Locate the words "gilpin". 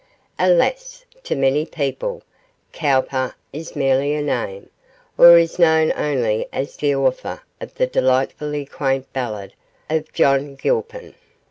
10.55-11.13